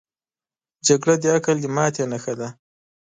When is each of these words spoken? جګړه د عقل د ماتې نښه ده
جګړه 0.87 1.15
د 1.21 1.25
عقل 1.35 1.57
د 1.61 1.65
ماتې 1.75 2.03
نښه 2.11 2.33
ده 2.39 2.47